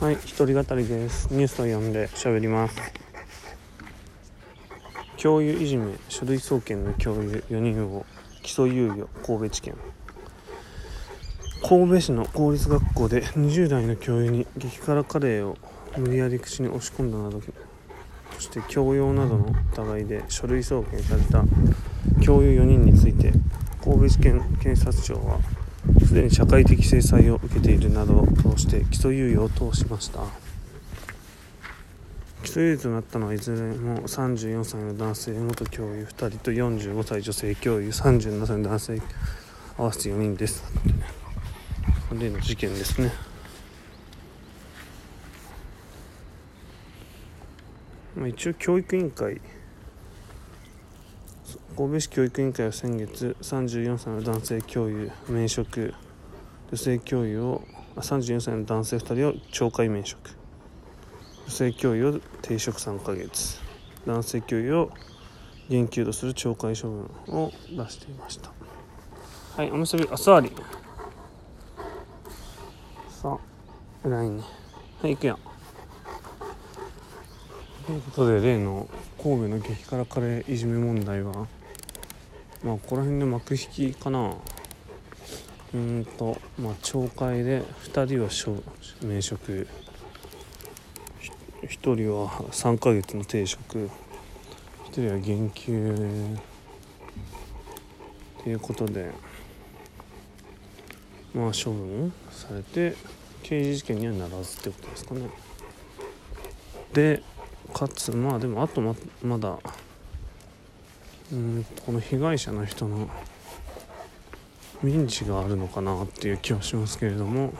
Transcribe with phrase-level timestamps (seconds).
[0.00, 1.26] はい一人語りです。
[1.32, 2.76] ニュースを読んで喋ります。
[5.16, 8.06] 教諭いじめ書類送検の教諭4人を
[8.44, 9.84] 起訴猶予神戸地検。
[11.68, 15.58] 神戸市の公立学校で20代の教諭に激辛カレーを
[15.96, 17.42] 無理やり口に押し込んだなど
[18.34, 21.42] そして強要などの疑いで書類送検された
[22.24, 23.32] 教諭4人について
[23.82, 25.40] 神戸地検検察庁は
[26.08, 30.20] すでに社会的制裁を受けているなどを通して起訴猶予を通しました。
[32.42, 39.02] 起訴猶予となったのはいずれも34歳の男性元教諭2人と45歳女性教諭37歳の男性
[39.76, 40.64] 合わせて4人です。
[42.18, 43.12] 例の事件ですね。
[48.16, 49.42] まあ、一応教育委員会
[51.78, 55.94] 神戸市教育委員会は先月34歳の男性教諭免職
[56.72, 57.62] 女性教諭を
[57.94, 60.18] 34歳の男性2人を懲戒免職。
[61.46, 63.60] 女性教諭を停職3ヶ月。
[64.04, 64.90] 男性教諭を
[65.68, 68.50] 減給とする懲戒処分を出していました。
[69.56, 70.50] はいおむすびお座り。
[73.08, 73.38] さ
[74.04, 74.42] あ偉いね。
[75.00, 75.38] はい行くよ。
[77.86, 78.88] ということで例の
[79.22, 81.46] 神戸の激辛カレーいじめ問題は
[82.62, 84.34] まあここら辺で幕引きかな。
[85.74, 88.62] うんとまあ懲戒で2人は
[89.02, 89.68] 免職。
[91.62, 93.90] 1人は3ヶ月の停職。
[94.86, 96.36] 1人は減給
[98.40, 99.10] っていうことで
[101.34, 102.96] まあ処分されて
[103.42, 105.28] 刑事事件にはならずってことですかね。
[106.92, 107.22] で
[107.74, 109.58] かつまあでもあとままだ
[111.32, 113.10] うんこの被害者の人の
[114.82, 117.52] 民事があるのかなっていう気はしますけれども。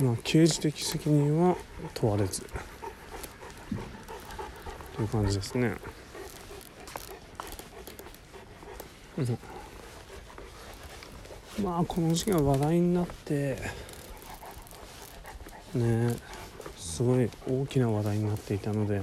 [0.00, 1.56] まあ刑事的責任は
[1.92, 2.42] 問われず。
[4.96, 5.74] という感じですね。
[11.62, 13.58] まあこの事件は話題になって
[15.74, 16.16] ね
[16.78, 19.02] すごい大きな話題になっていたので、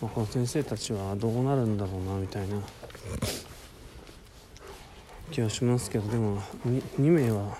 [0.00, 2.56] この先生たちはどうなるんだろうなみたいな。
[5.30, 7.56] 気はしますけどでも 2, 2名は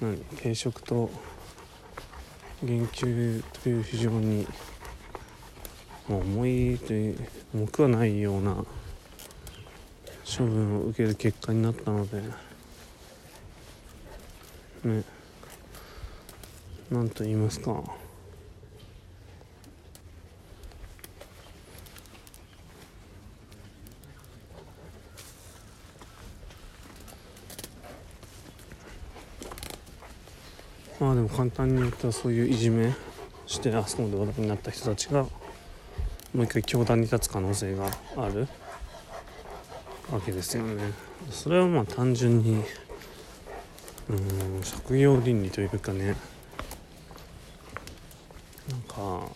[0.00, 1.10] 何軽食と
[2.62, 4.46] 減給という非常に
[6.08, 8.64] 重いという重くはないような
[10.24, 12.22] 処分を受ける結果になったので
[14.84, 15.04] ね。
[16.90, 17.82] 何と言いますか。
[31.00, 32.94] まあでも簡単に言ったらそういういじめ
[33.46, 35.28] してあそこまで話題になった人たちがも
[36.42, 38.48] う一回教団に立つ可能性がある。
[40.10, 40.92] わけですよね。
[41.30, 42.62] それはまあ単純に
[44.08, 46.14] うん職業倫理というかね。
[48.70, 49.28] なんか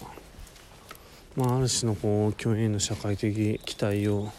[1.36, 4.30] まあある種のこう教員への社会的期待を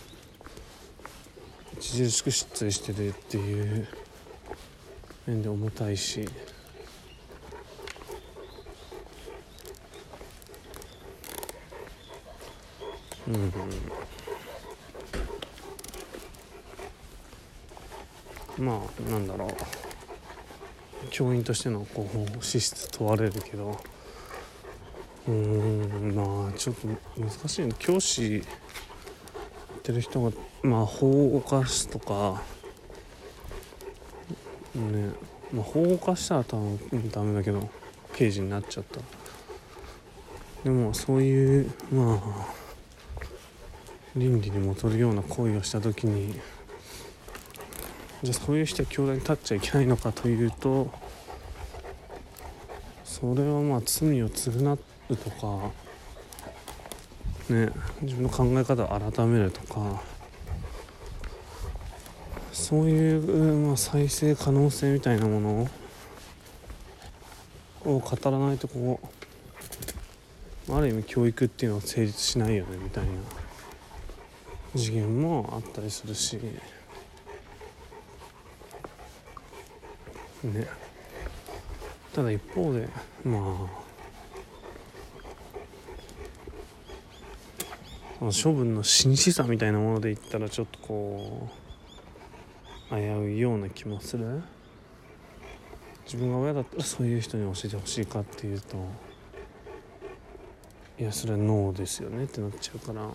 [1.78, 3.88] 著しく失墜してるっていう
[5.25, 6.28] 面で重たいし。
[13.29, 13.53] うん。
[18.66, 19.50] まあなんだろう。
[21.12, 22.09] 教員としてのこ
[22.40, 23.79] う資質問われるけど。
[25.28, 26.88] うんまあちょっと
[27.19, 27.73] 難しいね。
[27.78, 30.31] 教師やってる人が
[30.63, 32.41] まあ法を犯すとか。
[34.73, 35.13] ね。
[35.53, 37.69] まあ法を犯したら多分ダメだけど
[38.13, 39.01] 刑事になっちゃった。
[40.63, 42.59] でもそういうまあ
[44.19, 46.34] 倫理に基づるような行為をした時に
[48.22, 50.91] じゃあそういう人は教団に立っちゃいけないのかというと
[53.05, 54.78] それはまあ罪を償
[55.09, 55.72] うとか
[57.49, 57.70] ね
[58.02, 60.02] 自分の考え方を改めるとか
[62.52, 65.70] そういう、まあ、再生可能性みたいなもの
[67.85, 68.99] を語らないとこ
[70.67, 73.39] うある意味教育っていうのは成立しないよねみたいな。
[74.75, 76.37] 次元もあったりするし。
[80.43, 80.67] ね。
[82.13, 82.87] ただ一方で
[83.23, 83.67] ま
[88.21, 91.49] あ処分の真摯さみたいなもので言ったらちょっとこ
[92.91, 94.41] う危ういような気もする。
[96.05, 98.77] 自分が親だったらそういう人に教えてほしいかっていうと
[100.99, 103.07] いやそれはノーですよねってなっちゃうから、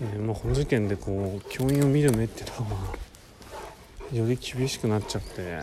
[0.00, 2.96] ねまあ、本事件でこう教員を見る目っていうのは
[4.12, 5.62] より厳しくなっちゃって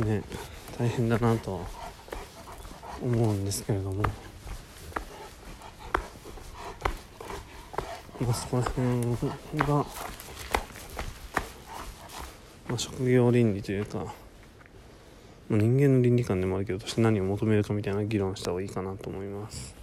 [0.00, 0.22] ね
[0.78, 1.64] 大変だなと
[3.00, 4.02] 思うんですけれども。
[8.20, 9.16] まあ、そこら辺
[9.66, 9.86] が、ま
[12.76, 13.98] あ、職業倫理というか、
[15.48, 19.74] まあ、人間の倫理観でもあるけどとして何を求めるかみたいな議論した方がいいかなと思います。